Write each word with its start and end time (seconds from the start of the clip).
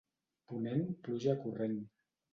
Ponent, 0.53 0.81
pluja 1.05 1.37
corrent. 1.45 1.81